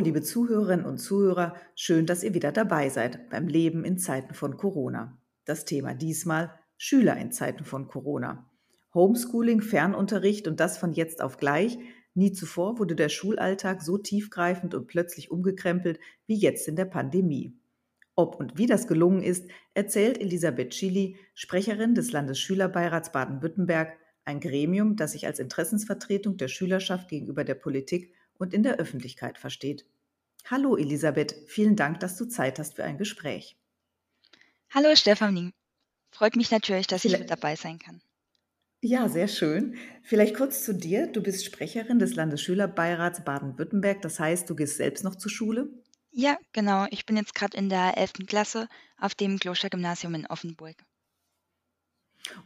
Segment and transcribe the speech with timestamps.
[0.00, 4.56] liebe Zuhörerinnen und Zuhörer, schön, dass ihr wieder dabei seid beim Leben in Zeiten von
[4.56, 5.18] Corona.
[5.44, 8.50] Das Thema diesmal Schüler in Zeiten von Corona.
[8.94, 11.78] Homeschooling, Fernunterricht und das von jetzt auf gleich.
[12.14, 17.56] Nie zuvor wurde der Schulalltag so tiefgreifend und plötzlich umgekrempelt wie jetzt in der Pandemie.
[18.16, 24.96] Ob und wie das gelungen ist, erzählt Elisabeth Chili, Sprecherin des Landesschülerbeirats Baden-Württemberg, ein Gremium,
[24.96, 29.86] das sich als Interessensvertretung der Schülerschaft gegenüber der Politik und in der Öffentlichkeit versteht.
[30.46, 33.56] Hallo Elisabeth, vielen Dank, dass du Zeit hast für ein Gespräch.
[34.70, 35.52] Hallo Stefanie,
[36.10, 38.00] freut mich natürlich, dass ich mit dabei sein kann.
[38.82, 39.76] Ja, sehr schön.
[40.02, 41.06] Vielleicht kurz zu dir.
[41.06, 44.00] Du bist Sprecherin des Landesschülerbeirats Baden-Württemberg.
[44.00, 45.68] Das heißt, du gehst selbst noch zur Schule?
[46.12, 46.86] Ja, genau.
[46.90, 48.26] Ich bin jetzt gerade in der 11.
[48.26, 48.68] Klasse
[48.98, 50.76] auf dem Klostergymnasium in Offenburg.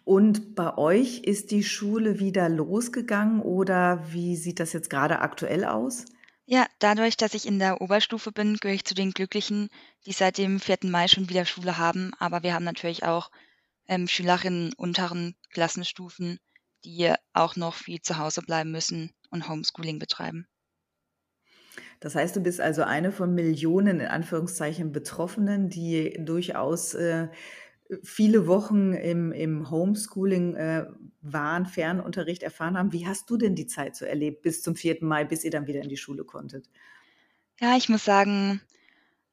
[0.05, 5.65] Und bei euch ist die Schule wieder losgegangen oder wie sieht das jetzt gerade aktuell
[5.65, 6.05] aus?
[6.47, 9.71] Ja, dadurch, dass ich in der Oberstufe bin, gehöre ich zu den Glücklichen,
[10.05, 10.79] die seit dem 4.
[10.85, 12.13] Mai schon wieder Schule haben.
[12.19, 13.31] Aber wir haben natürlich auch
[13.89, 16.39] ähm, Schülerinnen unteren Klassenstufen,
[16.85, 20.47] die auch noch viel zu Hause bleiben müssen und Homeschooling betreiben.
[22.01, 27.29] Das heißt, du bist also eine von Millionen in Anführungszeichen Betroffenen, die durchaus äh,
[28.03, 30.87] viele Wochen im, im Homeschooling äh,
[31.23, 32.93] waren, Fernunterricht erfahren haben.
[32.93, 34.99] Wie hast du denn die Zeit so erlebt bis zum 4.
[35.01, 36.69] Mai, bis ihr dann wieder in die Schule konntet?
[37.61, 38.61] Ja, ich muss sagen,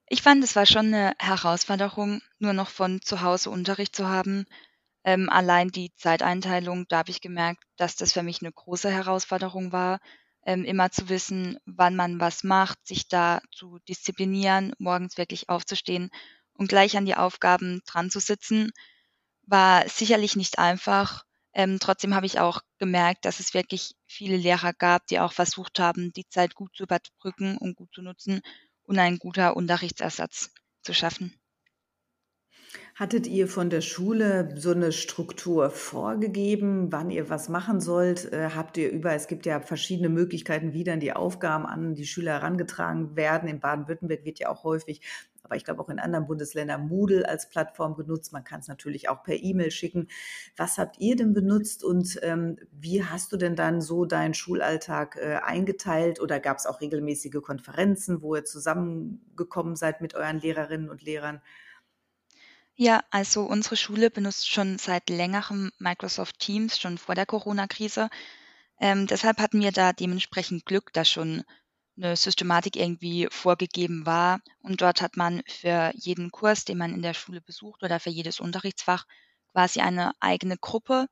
[0.07, 4.45] ich fand, es war schon eine Herausforderung, nur noch von zu Hause Unterricht zu haben.
[5.03, 9.71] Ähm, allein die Zeiteinteilung, da habe ich gemerkt, dass das für mich eine große Herausforderung
[9.71, 9.99] war,
[10.45, 16.11] ähm, immer zu wissen, wann man was macht, sich da zu disziplinieren, morgens wirklich aufzustehen
[16.61, 18.71] und gleich an die Aufgaben dran zu sitzen,
[19.47, 21.23] war sicherlich nicht einfach.
[21.53, 25.79] Ähm, trotzdem habe ich auch gemerkt, dass es wirklich viele Lehrer gab, die auch versucht
[25.79, 28.41] haben, die Zeit gut zu überbrücken und gut zu nutzen
[28.83, 30.51] und ein guter Unterrichtsersatz
[30.83, 31.40] zu schaffen.
[33.01, 38.31] Hattet ihr von der Schule so eine Struktur vorgegeben, wann ihr was machen sollt?
[38.31, 42.05] Äh, habt ihr über es gibt ja verschiedene Möglichkeiten, wie dann die Aufgaben an die
[42.05, 43.49] Schüler herangetragen werden.
[43.49, 45.01] In Baden-Württemberg wird ja auch häufig,
[45.41, 48.33] aber ich glaube auch in anderen Bundesländern Moodle als Plattform genutzt.
[48.33, 50.07] Man kann es natürlich auch per E-Mail schicken.
[50.55, 55.17] Was habt ihr denn benutzt und ähm, wie hast du denn dann so deinen Schulalltag
[55.19, 56.21] äh, eingeteilt?
[56.21, 61.41] Oder gab es auch regelmäßige Konferenzen, wo ihr zusammengekommen seid mit euren Lehrerinnen und Lehrern?
[62.83, 68.09] Ja, also unsere Schule benutzt schon seit längerem Microsoft Teams, schon vor der Corona-Krise.
[68.79, 71.43] Ähm, deshalb hatten wir da dementsprechend Glück, dass schon
[71.95, 74.41] eine Systematik irgendwie vorgegeben war.
[74.63, 78.09] Und dort hat man für jeden Kurs, den man in der Schule besucht oder für
[78.09, 79.05] jedes Unterrichtsfach
[79.51, 81.07] quasi eine eigene Gruppe.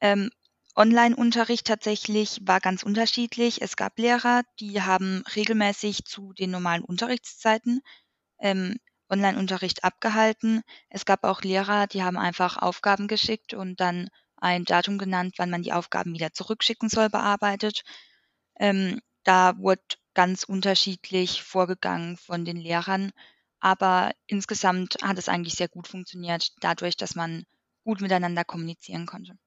[0.00, 0.30] Ähm,
[0.76, 3.62] Online-Unterricht tatsächlich war ganz unterschiedlich.
[3.62, 7.82] Es gab Lehrer, die haben regelmäßig zu den normalen Unterrichtszeiten
[8.40, 8.76] ähm,
[9.14, 10.62] Online-Unterricht abgehalten.
[10.90, 15.50] Es gab auch Lehrer, die haben einfach Aufgaben geschickt und dann ein Datum genannt, wann
[15.50, 17.82] man die Aufgaben wieder zurückschicken soll, bearbeitet.
[18.58, 19.82] Ähm, da wurde
[20.14, 23.12] ganz unterschiedlich vorgegangen von den Lehrern,
[23.60, 27.44] aber insgesamt hat es eigentlich sehr gut funktioniert, dadurch, dass man
[27.84, 29.38] gut miteinander kommunizieren konnte.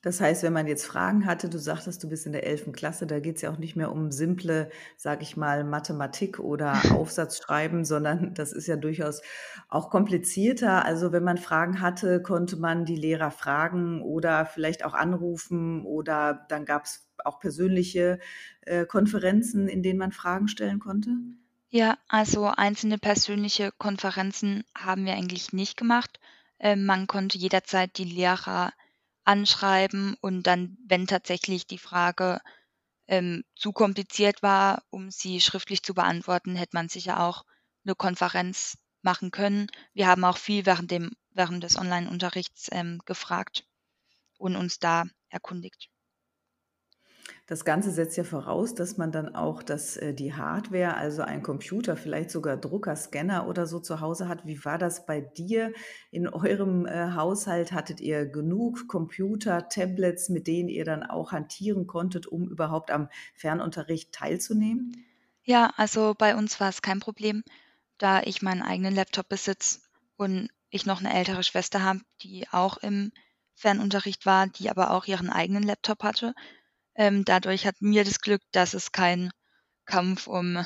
[0.00, 2.70] Das heißt, wenn man jetzt Fragen hatte, du sagtest, du bist in der 11.
[2.72, 6.72] Klasse, da geht es ja auch nicht mehr um simple, sage ich mal, Mathematik oder
[6.94, 9.22] Aufsatz schreiben, sondern das ist ja durchaus
[9.68, 10.84] auch komplizierter.
[10.84, 16.46] Also wenn man Fragen hatte, konnte man die Lehrer fragen oder vielleicht auch anrufen oder
[16.48, 18.20] dann gab es auch persönliche
[18.62, 21.10] äh, Konferenzen, in denen man Fragen stellen konnte?
[21.70, 26.20] Ja, also einzelne persönliche Konferenzen haben wir eigentlich nicht gemacht.
[26.58, 28.72] Äh, man konnte jederzeit die Lehrer
[29.28, 32.40] anschreiben und dann, wenn tatsächlich die Frage
[33.06, 37.44] ähm, zu kompliziert war, um sie schriftlich zu beantworten, hätte man sicher auch
[37.84, 39.66] eine Konferenz machen können.
[39.92, 43.66] Wir haben auch viel während, dem, während des Online-Unterrichts ähm, gefragt
[44.38, 45.90] und uns da erkundigt.
[47.48, 51.42] Das Ganze setzt ja voraus, dass man dann auch das, äh, die Hardware, also ein
[51.42, 54.44] Computer, vielleicht sogar Drucker, Scanner oder so zu Hause hat.
[54.44, 55.72] Wie war das bei dir
[56.10, 57.72] in eurem äh, Haushalt?
[57.72, 63.08] Hattet ihr genug Computer, Tablets, mit denen ihr dann auch hantieren konntet, um überhaupt am
[63.34, 65.06] Fernunterricht teilzunehmen?
[65.42, 67.44] Ja, also bei uns war es kein Problem,
[67.96, 69.80] da ich meinen eigenen Laptop besitze
[70.18, 73.10] und ich noch eine ältere Schwester habe, die auch im
[73.54, 76.34] Fernunterricht war, die aber auch ihren eigenen Laptop hatte.
[76.98, 79.30] Ähm, dadurch hatten wir das Glück, dass es keinen
[79.86, 80.58] Kampf um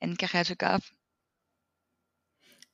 [0.00, 0.80] Endgeräte gab.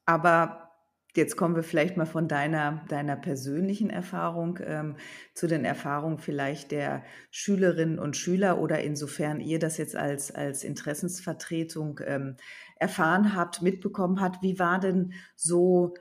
[0.06, 0.70] Aber
[1.16, 4.96] Jetzt kommen wir vielleicht mal von deiner deiner persönlichen Erfahrung, ähm,
[5.34, 7.02] zu den Erfahrungen vielleicht der
[7.32, 12.36] Schülerinnen und Schüler oder insofern ihr das jetzt als als Interessensvertretung, ähm,
[12.76, 14.40] erfahren habt, mitbekommen habt.
[14.42, 15.94] Wie war denn so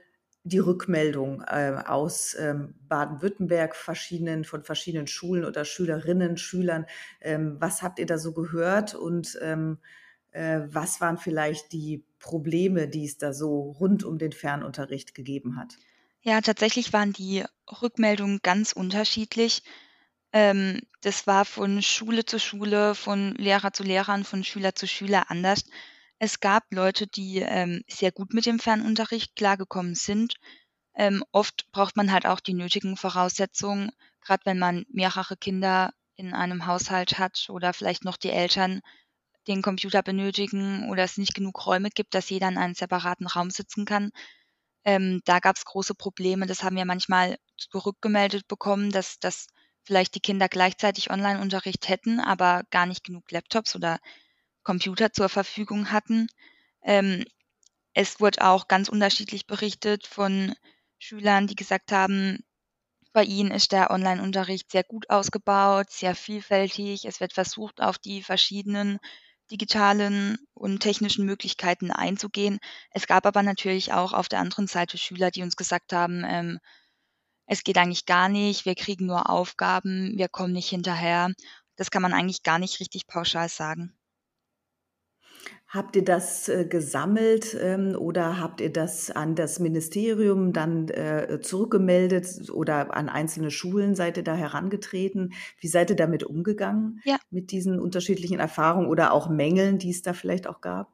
[0.43, 6.85] die Rückmeldung, äh, aus, ähm, Baden-Württemberg, verschiedenen von verschiedenen Schulen oder Schülerinnen, Schülern?
[7.21, 9.79] Ähm, was habt ihr da so gehört und, ähm,
[10.31, 15.57] äh, was waren vielleicht die Probleme, die es da so rund um den Fernunterricht gegeben
[15.57, 15.79] hat?
[16.21, 17.43] Ja, tatsächlich waren die
[17.81, 19.63] Rückmeldungen ganz unterschiedlich.
[20.33, 25.31] Ähm, das war von Schule zu Schule, von Lehrer zu Lehrern, von Schüler zu Schüler
[25.31, 25.63] anders.
[26.19, 30.35] Es gab Leute, die, ähm, sehr gut mit dem Fernunterricht klargekommen sind.
[30.95, 36.33] Ähm, oft braucht man halt auch die nötigen Voraussetzungen, grad wenn man mehrere Kinder in
[36.33, 38.81] einem Haushalt hat oder vielleicht noch die Eltern
[39.47, 43.49] den Computer benötigen oder es nicht genug Räume gibt, dass jeder in einem separaten Raum
[43.51, 44.11] sitzen kann.
[44.85, 46.45] Ähm, da gab's große Probleme.
[46.47, 49.47] Das haben wir manchmal zurückgemeldet bekommen, dass dass
[49.83, 53.99] vielleicht die Kinder gleichzeitig Onlineunterricht hätten, aber gar nicht genug Laptops oder
[54.69, 56.27] Computer zur Verfügung hatten.
[56.83, 57.25] Ähm,
[57.95, 60.53] es wurde auch ganz unterschiedlich berichtet von
[60.99, 62.43] Schülern, die gesagt haben,
[63.11, 67.05] bei ihnen ist der Onlineunterricht sehr gut ausgebaut, sehr vielfältig.
[67.05, 68.99] Es wird versucht, auf die verschiedenen
[69.49, 72.59] digitalen und technischen Möglichkeiten einzugehen.
[72.91, 76.59] Es gab aber natürlich auch auf der anderen Seite Schüler, die uns gesagt haben, ähm,
[77.47, 81.33] es geht eigentlich gar nicht, wir kriegen nur Aufgaben, wir kommen nicht hinterher.
[81.75, 83.98] Das kann man eigentlich gar nicht richtig pauschal sagen.
[85.71, 91.39] Habt ihr das, äh, gesammelt, ähm, oder habt ihr das an das Ministerium dann, äh,
[91.41, 95.33] zurückgemeldet oder an einzelne Schulen seid ihr da herangetreten?
[95.59, 97.19] Wie seid ihr damit umgegangen, Ja.
[97.29, 100.89] mit diesen unterschiedlichen Erfahrungen oder auch Mängeln, die es da vielleicht auch gab?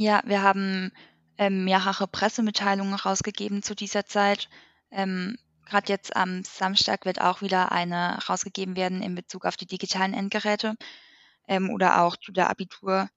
[0.00, 0.92] Ja, wir haben,
[1.38, 4.48] ähm, mehrere Pressemitteilungen rausgegeben zu dieser Zeit.
[4.92, 5.36] Ähm,
[5.66, 10.14] grad jetzt am Samstag wird auch wieder eine rausgegeben werden in Bezug auf die digitalen
[10.14, 10.76] Endgeräte,
[11.48, 13.08] ähm, oder auch zu der Abitur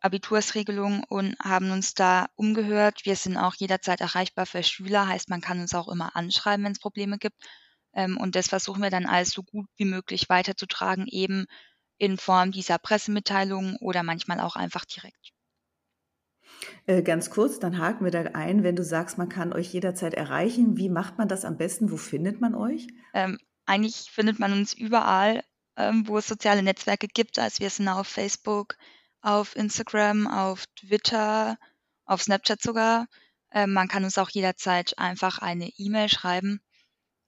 [0.00, 3.04] Abitursregelung und haben uns da umgehört.
[3.04, 6.80] Wir sind auch jederzeit erreichbar für Schüler, heißt, man kann uns auch immer anschreiben, wenn's
[6.80, 7.36] Probleme gibt.
[7.94, 11.46] Ähm, und das versuchen wir dann alles so gut wie möglich weiterzutragen, eben
[11.98, 15.32] in Form dieser Pressemitteilungen oder manchmal auch einfach direkt.
[16.86, 20.14] Äh, ganz kurz, dann haken wir da ein, wenn du sagst, man kann euch jederzeit
[20.14, 20.76] erreichen.
[20.76, 21.90] Wie macht man das am besten?
[21.90, 22.86] Wo findet man euch?
[23.14, 25.42] Ähm, eigentlich findet man uns überall,
[25.76, 27.38] ähm, wo es soziale Netzwerke gibt.
[27.38, 28.76] Also, wir sind auf Facebook,
[29.22, 31.58] auf Instagram, auf Twitter,
[32.06, 33.06] auf Snapchat sogar.
[33.52, 36.60] Ähm, man kann uns auch jederzeit einfach eine E-Mail schreiben,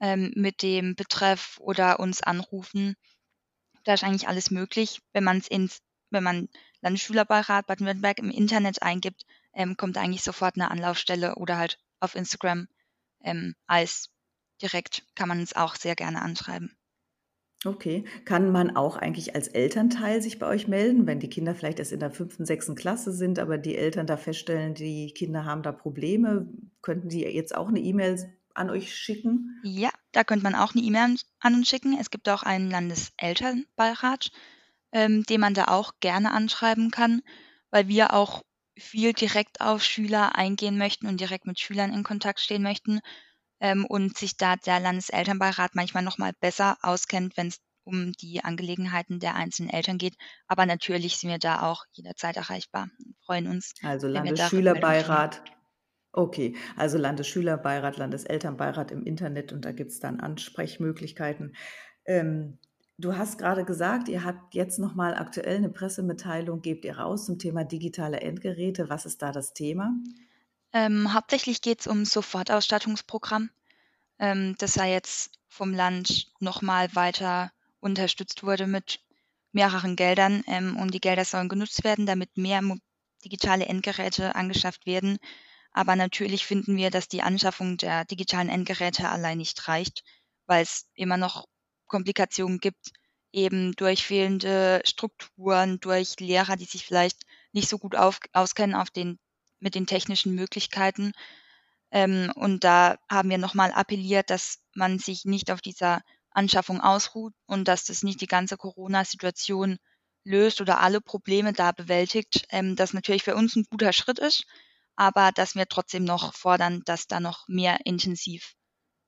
[0.00, 2.96] ähm, mit dem Betreff oder uns anrufen.
[3.84, 5.00] Da ist eigentlich alles möglich.
[5.12, 6.48] Wenn man's ins wenn man
[6.82, 12.68] Landesschülerbeirat Baden-Württemberg im Internet eingibt, ähm, kommt eigentlich sofort 'ne Anlaufstelle oder halt auf Instagram,
[13.24, 14.10] ähm, als
[14.62, 16.76] direkt kann man uns auch sehr gerne anschreiben.
[17.66, 18.04] Okay.
[18.24, 21.92] Kann man auch eigentlich als Elternteil sich bei euch melden, wenn die Kinder vielleicht erst
[21.92, 22.74] in der 5., 6.
[22.74, 26.48] Klasse sind, aber die Eltern da feststellen, die Kinder haben da Probleme?
[26.80, 28.16] Könnten die jetzt auch 'ne E-Mail
[28.54, 29.60] an euch schicken?
[29.64, 31.96] Ja, da könnte man auch 'ne E-Mail an an uns schicken.
[31.98, 34.30] Es gibt auch einen Landeselternbeirat,
[34.92, 37.22] ähm, den man da auch gerne anschreiben kann,
[37.70, 38.42] weil wir auch
[38.78, 43.00] viel direkt auf Schüler eingehen möchten und direkt mit Schülern in Kontakt stehen möchten,
[43.60, 49.20] ähm, und sich da der Landeselternbeirat manchmal noch mal besser auskennt, wenn's um die Angelegenheiten
[49.20, 50.16] der einzelnen Eltern geht.
[50.46, 54.34] Aber natürlich sind wir da auch jederzeit erreichbar und freuen uns, Also, wenn wir.
[54.34, 55.42] Landesschülerbeirat
[56.12, 61.54] okay, also Landesschülerbeirat, Landeselternbeirat im Internet und da gibt's dann Ansprechmöglichkeiten.
[62.06, 62.58] Ähm,
[62.98, 67.26] du hast grade gesagt, ihr habt jetzt noch mal aktuell 'ne Pressemitteilung gebt ihr raus
[67.26, 68.90] zum Thema digitale Endgeräte.
[68.90, 69.94] Was ist da das Thema?
[70.72, 73.50] Ähm, hauptsächlich geht's ums Sofortausstattungsprogramm,
[74.20, 77.50] ähm, das ja jetzt vom Land noch mal weiter
[77.80, 79.00] unterstützt wurde mit
[79.52, 82.62] mehreren Geldern, ähm, und die Gelder sollen genutzt werden, damit mehr
[83.24, 85.18] digitale Endgeräte angeschafft werden.
[85.72, 90.04] Aber natürlich finden wir, dass die Anschaffung der digitalen Endgeräte allein nicht reicht,
[90.46, 91.46] weil's immer noch
[91.86, 92.92] Komplikationen gibt,
[93.32, 97.22] eben durch fehlende Strukturen, durch Lehrer, die sich vielleicht
[97.52, 99.18] nicht so gut auf auskennen auf den
[99.60, 101.12] mit den technischen Möglichkeiten.
[101.92, 106.80] Ähm, und da haben wir noch mal appelliert, dass man sich nicht auf dieser Anschaffung
[106.80, 109.78] ausruht und dass das nicht die ganze Corona-Situation
[110.24, 114.44] löst oder alle Probleme da bewältigt, ähm, das natürlich für uns 'n guter Schritt ist,
[114.96, 118.54] aber dass wir trotzdem noch fordern, dass da noch mehr intensiv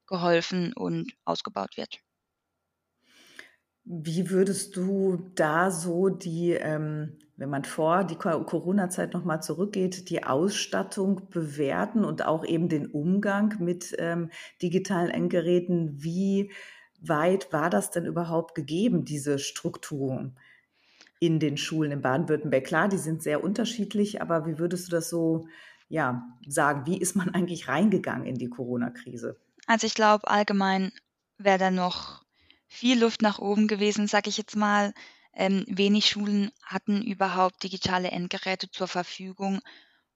[0.09, 1.99] geholfen und ausgebaut wird.
[3.85, 10.09] Wie würdest du da so die, ähm, wenn man vor die Corona-Zeit noch mal zurückgeht,
[10.09, 14.31] die Ausstattung bewerten und auch eben den Umgang mit, ähm,
[14.63, 16.03] digitalen Endgeräten?
[16.03, 16.53] Wie
[17.01, 20.33] weit war das denn überhaupt gegeben, diese Struktur
[21.21, 22.65] in den Schulen in Baden-Württemberg?
[22.65, 25.47] Klar, die sind sehr unterschiedlich, aber wie würdest du das so,
[25.89, 26.87] ja, sagen?
[26.87, 29.41] Wie ist man eigentlich reingegangen in die Corona-Krise?
[29.67, 30.93] Also, ich glaube, allgemein
[31.39, 32.22] wäre da noch
[32.73, 34.95] viel Luft nach oben gewesen, sage ich jetzt mal.
[35.35, 39.61] Ähm, wenig Schulen hatten überhaupt digitale Endgeräte zur Verfügung.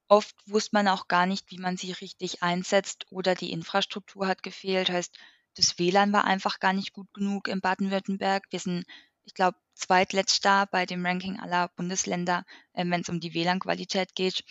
[0.08, 4.42] Oft wusste man auch gar nicht, wie man sie richtig einsetzt oder die Infrastruktur hat
[4.42, 4.90] gefehlt.
[4.90, 5.16] Heißt,
[5.54, 8.44] das WLAN war einfach gar nicht gut genug in Baden-Württemberg.
[8.50, 8.84] Wir sind,
[9.24, 12.44] ich glaube, zweitletzter bei dem Ranking aller Bundesländer,
[12.74, 14.44] ähm, wenn es um die WLAN-Qualität geht.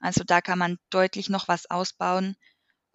[0.00, 2.36] Also da kann man deutlich noch was ausbauen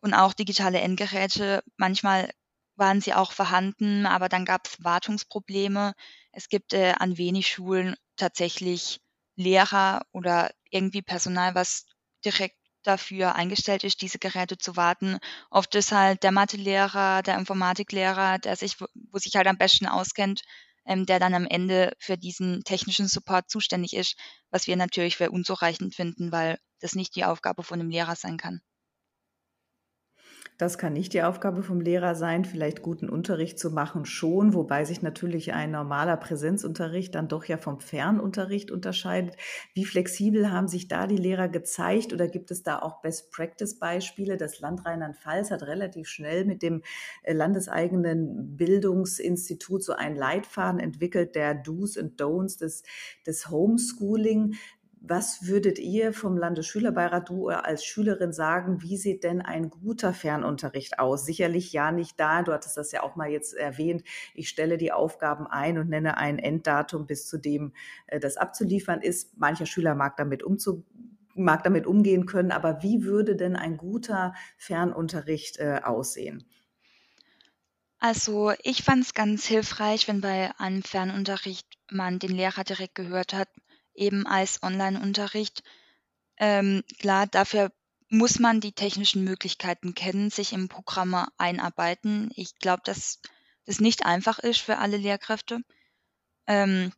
[0.01, 1.63] und auch digitale Endgeräte.
[1.77, 2.31] Manchmal
[2.77, 5.93] waren sie auch vorhanden, aber dann gab es Wartungsprobleme.
[6.31, 9.00] Es gibt, äh, an wenig Schulen tatsächlich
[9.36, 11.86] Lehrer oder irgendwie Personal, was
[12.25, 15.17] direkt dafür eingestellt ist, diese Geräte zu warten.
[15.51, 20.41] Oft ist halt der Mathelehrer, der Informatiklehrer, der sich wo sich halt am besten auskennt,
[20.86, 24.15] ähm, der dann am Ende für diesen technischen Support zuständig ist,
[24.51, 28.38] was wir natürlich für unzureichend finden, weil das nicht die Aufgabe von 'nem Lehrer sein
[28.38, 28.62] kann.
[30.57, 34.85] Das kann nicht die Aufgabe vom Lehrer sein, vielleicht guten Unterricht zu machen schon, wobei
[34.85, 39.35] sich natürlich ein normaler Präsenzunterricht dann doch ja vom Fernunterricht unterscheidet.
[39.75, 44.35] Wie flexibel haben sich da die Lehrer gezeigt oder gibt es da auch Best-Practice-Beispiele?
[44.35, 46.81] Das Land Rheinland-Pfalz hat relativ schnell mit dem
[47.21, 52.81] äh, landeseigenen Bildungsinstitut so einen Leitfaden entwickelt, der Do's und Don'ts des,
[53.27, 54.55] des Homeschooling.
[54.99, 60.99] Was würdet ihr vom Landesschülerbeirat, du als Schülerin sagen, wie sieht denn ein guter Fernunterricht
[60.99, 61.25] aus?
[61.25, 64.91] Sicherlich ja nicht da, du hattest das ja auch mal jetzt erwähnt, ich stelle die
[64.91, 67.73] Aufgaben ein und nenne ein Enddatum, bis zu dem
[68.07, 69.37] äh, das abzuliefern ist.
[69.37, 70.83] Mancher Schüler mag damit umzu
[71.37, 76.43] mag damit umgehen können, aber wie würde denn ein guter Fernunterricht äh, aussehen?
[77.99, 83.33] Also, ich fand es ganz hilfreich, wenn bei einem Fernunterricht man den Lehrer direkt gehört
[83.33, 83.49] hat,
[83.97, 85.63] eben als Onlineunterricht.
[86.37, 87.71] Ähm, klar, dafür
[88.09, 92.31] muss man die technischen Möglichkeiten kennen, sich in Programme einarbeiten.
[92.35, 93.19] Ich glaube, dass
[93.65, 95.61] das nicht einfach ist für alle Lehrkräfte.
[96.47, 96.93] Ähm,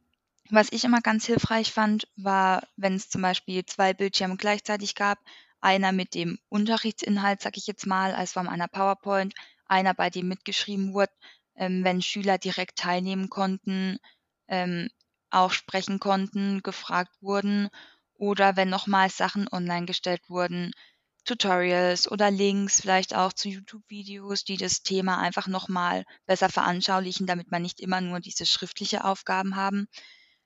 [0.51, 5.19] was ich immer ganz hilfreich fand, war, wenn es zum Beispiel 2 Bildschirme gleichzeitig gab.
[5.61, 9.33] Einer mit dem Unterrichtsinhalt, sage ich jetzt mal, als Form einer PowerPoint,
[9.65, 11.11] einer, bei dem mitgeschrieben wurde,
[11.55, 13.99] ähm, wenn Schüler direkt teilnehmen konnten,
[14.47, 14.89] ähm,
[15.31, 17.69] auch sprechen konnten, gefragt wurden
[18.15, 20.71] oder wenn nochmal Sachen online gestellt wurden,
[21.25, 27.51] Tutorials oder Links vielleicht auch zu YouTube-Videos, die das Thema einfach nochmal besser veranschaulichen, damit
[27.51, 29.87] man nicht immer nur diese schriftliche Aufgaben haben.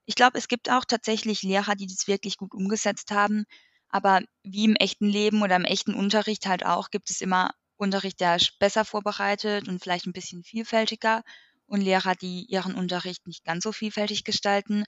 [0.06, 3.46] Ich glaube, es gibt auch tatsächlich Lehrer, die das wirklich gut umgesetzt haben,
[3.90, 8.20] aber wie im echten Leben oder im echten Unterricht halt auch, gibt es immer Unterricht,
[8.20, 11.24] der besser vorbereitet und vielleicht ein bisschen vielfältiger
[11.68, 14.84] und Lehrer, die ihren Unterricht nicht ganz so vielfältig gestalten.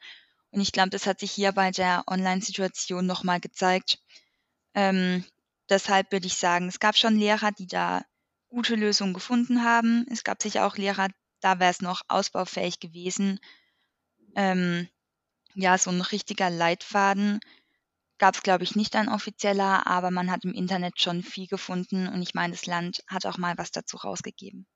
[0.52, 4.00] Und ich glaube, das hat sich hier bei der Online-Situation noch mal gezeigt.
[4.74, 5.26] Ähm,
[5.70, 8.04] deshalb würde ich sagen, es gab schon Lehrer, die da
[8.50, 10.06] gute Lösungen gefunden haben.
[10.12, 11.08] Es gab sicher auch Lehrer,
[11.42, 13.40] da wäre es noch ausbaufähig gewesen.
[14.36, 14.88] Ähm,
[15.56, 17.40] ja, so ein richtiger Leitfaden
[18.18, 22.08] gab es, glaube ich, nicht ein offizieller, aber man hat im Internet schon viel gefunden
[22.08, 24.68] und ich meine, das Land hat auch mal was dazu rausgegeben.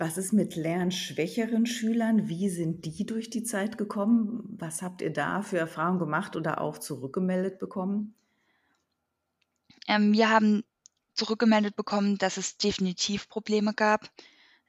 [0.00, 2.26] Was ist mit lernschwächeren Schülern?
[2.26, 4.56] Wie sind die durch die Zeit gekommen?
[4.58, 8.14] Was habt ihr da für Erfahrungen gemacht oder auch zurückgemeldet bekommen?
[9.86, 10.64] Ähm, wir haben
[11.12, 14.10] zurückgemeldet bekommen, dass es definitiv Probleme gab.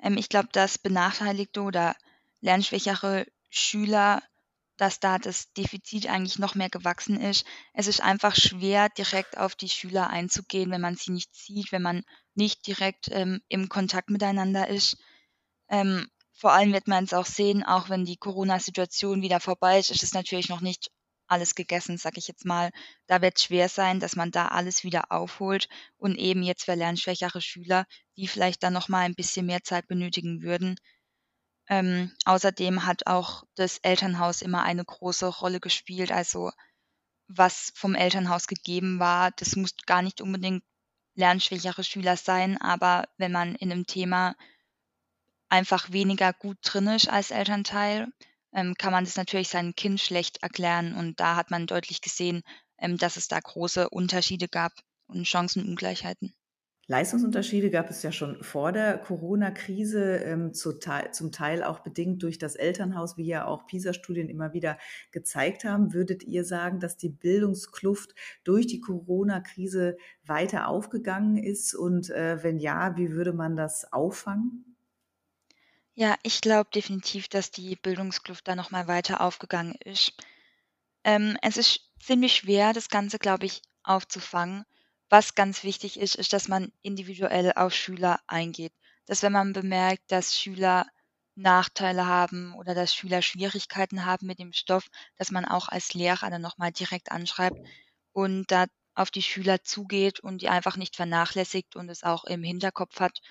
[0.03, 1.95] Ähm, ich glaube, dass benachteiligte oder
[2.41, 4.21] lernschwächere Schüler,
[4.75, 7.45] dass da das Defizit eigentlich noch mehr gewachsen ist.
[7.73, 11.83] Es ist einfach schwer, direkt auf die Schüler einzugehen, wenn man sie nicht sieht, wenn
[11.83, 12.03] man
[12.35, 14.97] nicht direkt ähm, im Kontakt miteinander ist.
[15.72, 19.90] Ähm, vor allem wird man es auch sehen, auch wenn die Corona-Situation wieder vorbei ist,
[19.90, 20.92] ist es natürlich noch nicht
[21.28, 22.70] alles gegessen, sage ich jetzt mal.
[23.08, 26.75] Da wird es schwer sein, dass man da alles wieder aufholt und eben jetzt für
[26.75, 27.86] lernschwächere Schüler,
[28.18, 30.75] die vielleicht dann noch mal ein bisschen mehr Zeit benötigen würden.
[31.70, 36.12] Ähm, außerdem hat auch das Elternhaus immer eine große Rolle gespielt.
[36.12, 36.51] Also,
[37.28, 40.63] was vom Elternhaus gegeben war, das muss gar nicht unbedingt
[41.16, 44.36] lernschwächere Schüler sein, aber wenn man in 'nem Thema
[45.51, 48.08] einfach weniger gut drin ist als Elternteil,
[48.53, 50.96] ähm, kann man das natürlich seinem Kind schlecht erklären.
[50.96, 52.41] Und da hat man deutlich gesehen,
[52.77, 54.72] ähm, dass es da große Unterschiede gab
[55.08, 56.34] und Chancenungleichheiten.
[56.88, 62.22] Leistungsunterschiede gab es ja schon vor der Corona-Krise, ähm, zu Teil, zum Teil auch bedingt
[62.24, 64.77] durch das Elternhaus, wie ja auch PISA-Studien immer wieder
[65.12, 65.93] gezeigt haben.
[65.93, 71.75] Würdet ihr sagen, dass die Bildungskluft durch die Corona-Krise weiter aufgegangen ist?
[71.75, 74.71] Und äh, wenn ja, wie würde man das auffangen?
[76.01, 80.13] Ja, ich glaube definitiv, dass die Bildungskluft da noch mal weiter aufgegangen ist.
[81.03, 84.65] Ähm, es ist ziemlich schwer, das Ganze, glaube ich, aufzufangen.
[85.10, 88.74] Was ganz wichtig ist, ist, dass man individuell auf Schüler eingeht.
[89.05, 90.88] Dass wenn man bemerkt, dass Schüler
[91.36, 96.31] Nachteile haben oder dass Schüler Schwierigkeiten haben mit dem Stoff, dass man auch als Lehrer
[96.31, 97.60] dann noch mal direkt anschreibt
[98.12, 98.65] und da
[98.96, 103.22] auf die Schüler zugeht und die einfach nicht vernachlässigt und es auch im Hinterkopf hat,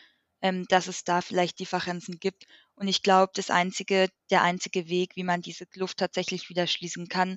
[0.42, 2.46] ähm, dass es da vielleicht Differenzen gibt.
[2.74, 7.08] Und ich glaube, das einzige der einzige Weg, wie man diese Kluft tatsächlich wieder schließen
[7.08, 7.36] kann,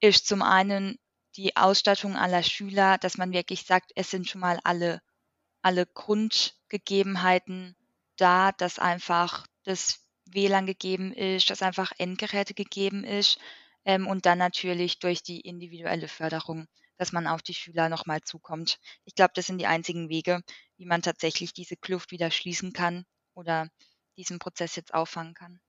[0.00, 0.98] ist zum einen
[1.36, 5.00] die Ausstattung aller Schüler, dass man wirklich sagt, es sind schon mal alle
[5.62, 7.76] alle Grundgegebenheiten
[8.16, 13.38] da, dass einfach das WLAN gegeben ist, dass einfach Endgeräte gegeben ist,
[13.84, 16.68] ähm, und dann natürlich durch die individuelle Förderung,
[17.00, 18.78] dass man auf die Schüler noch mal zukommt.
[19.06, 20.42] Ich glaube, das sind die einzigen Wege,
[20.76, 23.70] wie man tatsächlich diese Kluft wieder schließen kann oder
[24.18, 25.60] diesen Prozess jetzt auffangen kann.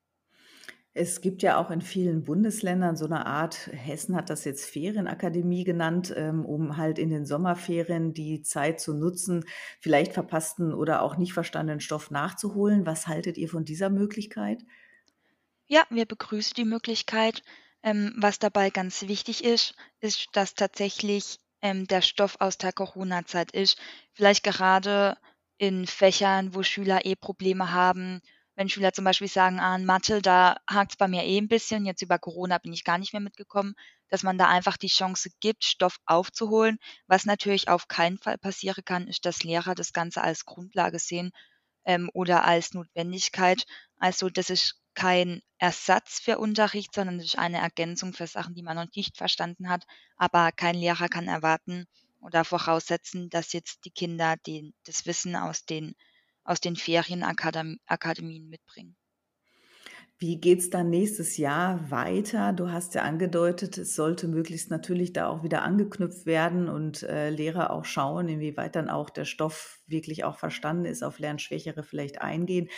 [0.93, 5.63] Es gibt ja auch in vielen Bundesländern so eine Art Hessen hat das jetzt Ferienakademie
[5.63, 9.45] genannt, ähm, um halt in den Sommerferien die Zeit zu nutzen,
[9.79, 12.85] vielleicht verpassten oder auch nicht verstandenen Stoff nachzuholen.
[12.85, 14.65] Was haltet ihr von dieser Möglichkeit?
[15.67, 17.41] Ja, wir begrüßen die Möglichkeit.
[17.83, 23.51] Ähm, was dabei ganz wichtig ist, ist, dass tatsächlich, ähm, der Stoff aus der Corona-Zeit
[23.51, 23.77] ist.
[24.13, 25.17] Vielleicht gerade
[25.57, 28.21] in Fächern, wo Schüler eh Probleme haben
[28.55, 31.85] wenn Schüler zum Beispiel sagen: „Ah, in Mathe, da hakt's bei mir eh ein bisschen,
[31.85, 33.73] jetzt über Corona bin ich gar nicht mehr mitgekommen“,
[34.09, 36.77] dass man da einfach die Chance gibt, Stoff aufzuholen.
[37.07, 41.31] Was natürlich auf keinen Fall passieren kann, ist, dass Lehrer das Ganze als Grundlage sehen,
[41.85, 43.65] ähm, oder als Notwendigkeit.
[43.97, 48.63] Also, das ist kein Ersatz für Unterricht, sondern das ist eine Ergänzung für Sachen, die
[48.63, 49.85] man noch nicht verstanden hat.
[50.17, 51.87] Aber kein Lehrer kann erwarten
[52.19, 55.95] oder voraussetzen, dass jetzt die Kinder den das Wissen aus den
[56.43, 58.95] aus den Ferienakademien mitbringen.
[60.23, 62.53] Wie geht's dann nächstes Jahr weiter?
[62.53, 67.31] Du hast ja angedeutet, es sollte möglichst natürlich da auch wieder angeknüpft werden und äh,
[67.31, 72.21] Lehrer auch schauen, inwieweit dann auch der Stoff wirklich auch verstanden ist, auf Lernschwächere vielleicht
[72.21, 72.69] eingehen.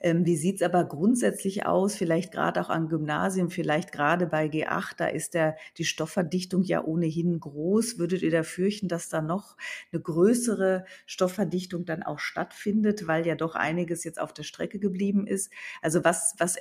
[0.00, 1.94] Ähm, wie sieht's aber grundsätzlich aus?
[1.94, 6.82] Vielleicht gerade auch an Gymnasien, vielleicht gerade bei G8, da ist der, die Stoffverdichtung ja
[6.82, 7.98] ohnehin groß.
[7.98, 9.56] Würdet ihr da fürchten, dass da noch
[9.92, 15.28] eine größere Stoffverdichtung dann auch stattfindet, weil ja doch einiges jetzt auf der Strecke geblieben
[15.28, 15.52] ist?
[15.80, 16.56] Also was, was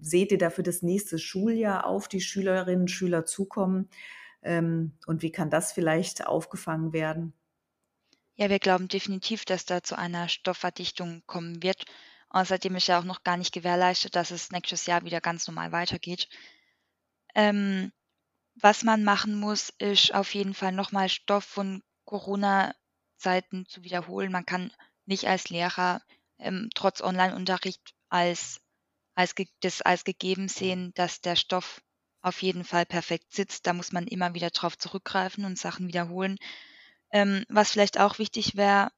[0.00, 3.88] seht ihr da für das nächste Schuljahr auf die Schülerinnen und Schüler zukommen?
[4.42, 7.32] Ähm, und wie kann das vielleicht aufgefangen werden?
[8.34, 11.84] Ja, wir glauben definitiv, dass da zu einer Stoffverdichtung kommen wird.
[12.30, 15.70] Außerdem ist ja auch noch gar nicht gewährleistet, dass es nächstes Jahr wieder ganz normal
[15.70, 16.28] weitergeht.
[17.34, 17.92] Ähm,
[18.54, 24.32] was man machen muss, ist auf jeden Fall nochmal Stoff von Corona-Zeiten zu wiederholen.
[24.32, 24.72] Man kann
[25.04, 26.00] nicht als Lehrer
[26.38, 28.61] ähm, trotz Online-Unterricht als
[29.14, 31.82] als ge das als gegeben sehen, dass der Stoff
[32.22, 33.66] auf jeden Fall perfekt sitzt.
[33.66, 36.38] Da muss man immer wieder drauf zurückgreifen und Sachen wiederholen.
[37.12, 38.90] Ähm, was vielleicht auch wichtig wäre,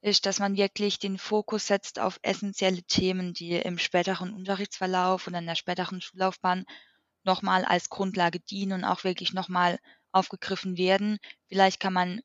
[0.00, 5.34] ist, dass man wirklich den Fokus setzt auf essentielle Themen, die im späteren Unterrichtsverlauf und
[5.34, 6.64] in der späteren Schullaufbahn
[7.24, 9.78] nochmal als Grundlage dienen und auch wirklich nochmal
[10.12, 11.18] aufgegriffen werden.
[11.48, 12.20] Vielleicht kann man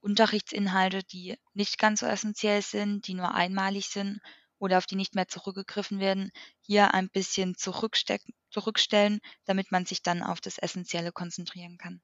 [0.00, 4.20] Unterrichtsinhalte, die nicht ganz so essentiell sind, die nur einmalig sind
[4.58, 10.22] oder auf die nicht mehr zurückgegriffen werden, hier ein bisschen zurückstellen, damit man sich dann
[10.22, 12.00] auf das Essentielle konzentrieren kann.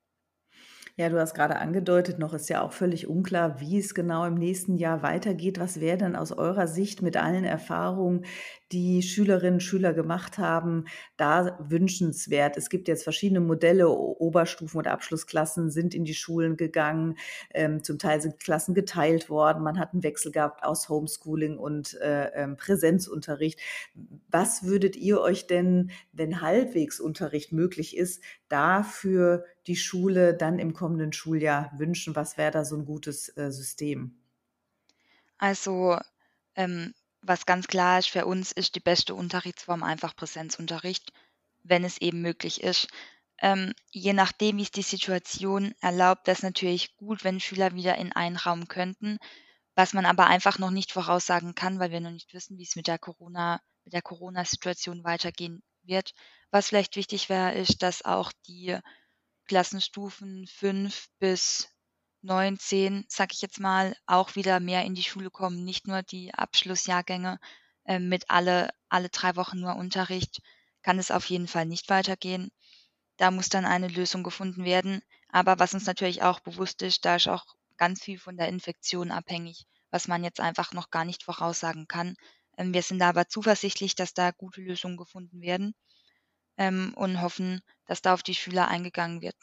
[0.96, 4.34] Ja, du hast gerade angedeutet, noch ist ja auch völlig unklar, wie es genau im
[4.34, 5.58] nächsten Jahr weitergeht.
[5.58, 8.24] Was wäre denn aus eurer Sicht mit allen Erfahrungen,
[8.70, 10.84] die Schülerinnen und Schüler gemacht haben,
[11.16, 12.56] da wünschenswert?
[12.56, 17.16] Es gibt jetzt verschiedene Modelle, Oberstufen- oder Abschlussklassen sind in die Schulen gegangen.
[17.52, 19.64] Ähm, zum Teil sind Klassen geteilt worden.
[19.64, 23.58] Man hat einen Wechsel gehabt aus Homeschooling und äh, ähm, Präsenzunterricht.
[24.30, 31.12] Was würdet ihr euch denn, wenn Halbwegsunterricht möglich ist, dafür die Schule dann im kommenden
[31.12, 32.16] Schuljahr wünschen?
[32.16, 34.16] Was wäre da so ein gutes, äh, System?
[35.38, 35.98] Also,
[36.54, 41.12] ähm, was ganz klar ist für uns, ist die beste Unterrichtsform einfach Präsenzunterricht,
[41.62, 42.88] wenn es eben möglich ist.
[43.38, 47.96] Ähm, je nachdem, wie es die Situation erlaubt, wäre es natürlich gut, wenn Schüler wieder
[47.96, 49.18] in einen Raum könnten,
[49.74, 52.76] was man aber einfach noch nicht voraussagen kann, weil wir noch nicht wissen, wie es
[52.76, 56.14] mit der Corona mit der Corona-Situation weitergehen wird.
[56.50, 58.78] Was vielleicht wichtig wäre, ist, dass auch die
[59.46, 61.68] Klassenstufen 5 bis
[62.22, 66.02] 9, 10, sage ich jetzt mal, auch wieder mehr in die Schule kommen, nicht nur
[66.02, 67.38] die Abschlussjahrgänge,
[67.86, 70.40] ähm, mit alle alle 3 Wochen nur Unterricht,
[70.82, 72.50] kann es auf jeden Fall nicht weitergehen.
[73.16, 75.02] Da muss dann eine Lösung gefunden werden.
[75.28, 77.44] Aber was uns natürlich auch bewusst ist, da ist auch
[77.76, 82.14] ganz viel von der Infektion abhängig, was man jetzt einfach noch gar nicht voraussagen kann.
[82.56, 85.74] Ähm, wir sind aber zuversichtlich, dass da gute Lösungen gefunden werden,
[86.56, 89.36] ähm, und hoffen, dass da auf die Schüler eingegangen wird.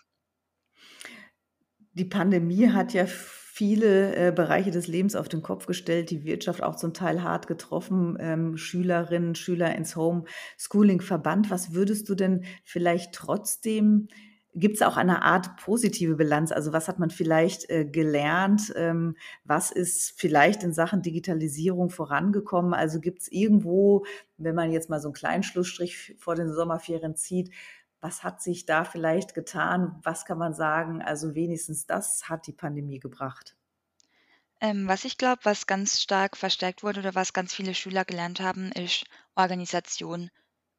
[1.93, 6.63] Die Pandemie hat ja viele äh, Bereiche des Lebens auf den Kopf gestellt, die Wirtschaft
[6.63, 11.49] auch zum Teil hart getroffen, ähm, Schülerinnen, Schüler ins Homeschooling verbannt.
[11.49, 14.07] Was würdest du denn vielleicht trotzdem
[14.53, 16.51] Gibt es auch eine Art positive Bilanz?
[16.51, 18.73] Also was hat man vielleicht äh, gelernt?
[18.75, 22.73] Ähm, was ist vielleicht in Sachen Digitalisierung vorangekommen?
[22.73, 24.05] Also gibt es irgendwo,
[24.37, 27.51] wenn man jetzt mal so einen kleinen Schlussstrich vor den Sommerferien zieht,
[28.01, 29.99] was hat sich da vielleicht getan?
[30.03, 31.01] Was kann man sagen?
[31.01, 33.55] Also wenigstens das hat die Pandemie gebracht.
[34.59, 38.41] Ähm, was ich glaube, was ganz stark verstärkt wurde oder was ganz viele Schüler gelernt
[38.41, 40.29] haben, ist Organisation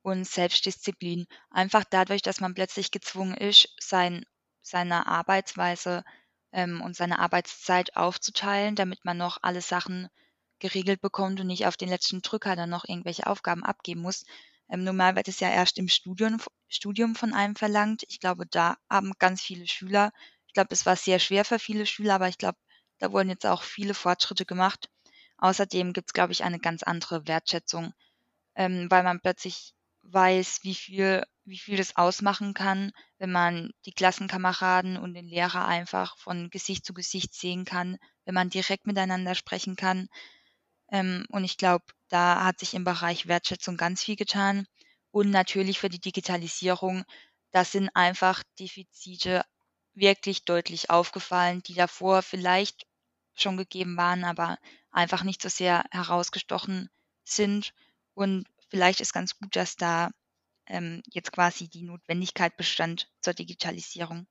[0.02, 1.26] und Selbstdisziplin.
[1.50, 4.24] Einfach dadurch, dass man plötzlich gezwungen ist, sein
[4.64, 6.04] seine Arbeitsweise,
[6.52, 10.08] ähm, und seine Arbeitszeit aufzuteilen, damit man noch alle Sachen
[10.60, 14.24] geregelt bekommt und nicht auf den letzten Drücker dann noch irgendwelche Aufgaben abgeben muss.
[14.68, 18.04] Ähm, normal wird es ja erst im Studium, Studium von einem verlangt.
[18.08, 20.12] Ich glaube, da haben ganz viele Schüler,
[20.46, 22.58] ich glaube, es war sehr schwer für viele Schüler, aber ich glaube,
[22.98, 24.90] da wurden jetzt auch viele Fortschritte gemacht.
[25.38, 27.92] Außerdem gibt es, glaube ich, eine ganz andere Wertschätzung,
[28.54, 33.92] ähm, weil man plötzlich weiß, wie viel, wie viel das ausmachen kann, wenn man die
[33.92, 39.34] Klassenkameraden und den Lehrer einfach von Gesicht zu Gesicht sehen kann, wenn man direkt miteinander
[39.34, 40.08] sprechen kann.
[40.90, 44.66] Ähm, und ich glaube, da hat sich im Bereich Wertschätzung ganz viel getan.
[45.10, 47.04] Und natürlich für die Digitalisierung,
[47.50, 49.44] das sind einfach Defizite
[49.94, 52.86] wirklich deutlich aufgefallen, die davor vielleicht
[53.34, 54.58] schon gegeben waren, aber
[54.90, 56.90] einfach nicht so sehr herausgestochen
[57.24, 57.72] sind.
[58.14, 60.10] Und vielleicht ist ganz gut, dass da
[60.66, 64.26] ähm, jetzt quasi die Notwendigkeit bestand zur Digitalisierung.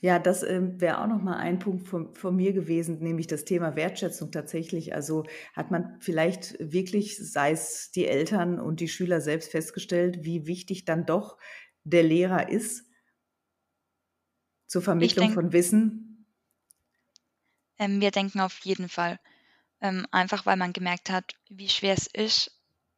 [0.00, 3.44] Ja, das ähm, wäre auch noch mal ein Punkt von, von mir gewesen, nämlich das
[3.44, 4.94] Thema Wertschätzung tatsächlich.
[4.94, 10.46] Also hat man vielleicht wirklich, sei es die Eltern und die Schüler selbst festgestellt, wie
[10.46, 11.36] wichtig dann doch
[11.82, 12.84] der Lehrer ist
[14.68, 16.28] zur Vermittlung denk, von Wissen?
[17.78, 19.18] Ähm, wir denken auf jeden Fall.
[19.80, 22.55] Ähm, einfach weil man gemerkt hat, wie schwer es ist,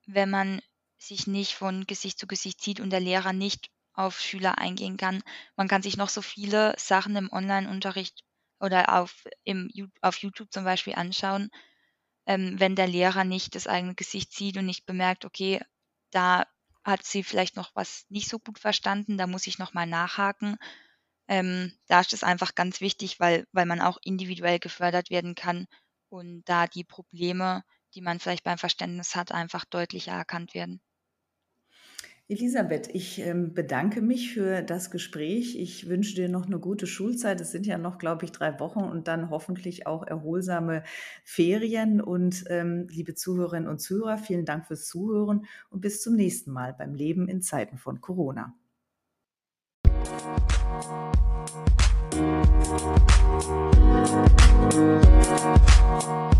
[0.08, 0.60] wenn man
[0.96, 5.22] sich nicht von Gesicht zu Gesicht sieht und der Lehrer nicht auf Schüler eingehen kann.
[5.56, 8.24] Man kann sich noch so viele Sachen im Online-Unterricht
[8.60, 9.70] oder auf, im,
[10.02, 11.50] auf YouTube zum Beispiel anschauen.
[12.26, 15.60] Ähm, wenn der Lehrer nicht das eigene Gesicht sieht und nicht bemerkt, okay,
[16.10, 16.46] da
[16.84, 20.56] hat sie vielleicht noch was nicht so gut verstanden, da muss ich nochmal nachhaken.
[21.28, 25.66] Ähm, da ist es einfach ganz wichtig, weil, weil man auch individuell gefördert werden kann
[26.08, 27.64] und da die Probleme,
[27.94, 30.80] die man vielleicht beim Verständnis hat, einfach deutlicher erkannt werden.
[32.30, 35.58] Elisabeth, ich ähm, bedanke mich für das Gespräch.
[35.58, 37.40] Ich wünsche dir noch eine gute Schulzeit.
[37.40, 40.84] Es sind ja noch, glaube ich, drei Wochen und dann hoffentlich auch erholsame
[41.24, 42.02] Ferien.
[42.02, 46.74] Und ähm, liebe Zuhörerinnen und Zuhörer, vielen Dank fürs Zuhören und bis zum nächsten Mal
[46.74, 48.54] beim Leben in Zeiten von Corona.
[55.40, 56.37] Musik